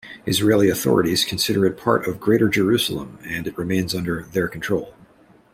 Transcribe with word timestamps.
Israeli 0.25 0.67
authorities 0.67 1.23
consider 1.23 1.63
it 1.67 1.77
part 1.77 2.07
of 2.07 2.19
Greater 2.19 2.49
Jerusalem, 2.49 3.19
and 3.23 3.45
it 3.45 3.55
remains 3.55 3.93
under 3.93 4.23
their 4.31 4.47
control. 4.47 4.95